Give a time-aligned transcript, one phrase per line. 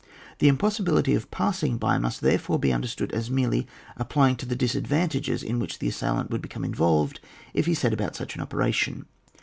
[0.39, 4.55] The impossibility of passing^ by must therefore be understood as merely ap plying to the
[4.55, 7.19] disadvantages in which the assailant would become involved
[7.53, 9.05] if he set about such an operation.